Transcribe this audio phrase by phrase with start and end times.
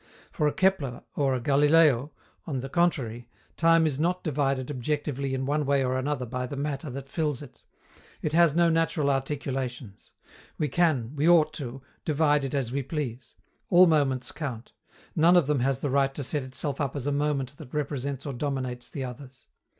[0.31, 2.11] For a Kepler or a Galileo,
[2.47, 6.55] on the contrary, time is not divided objectively in one way or another by the
[6.55, 7.61] matter that fills it.
[8.23, 10.11] It has no natural articulations.
[10.57, 13.35] We can, we ought to, divide it as we please.
[13.69, 14.71] All moments count.
[15.15, 18.25] None of them has the right to set itself up as a moment that represents
[18.25, 19.45] or dominates the others.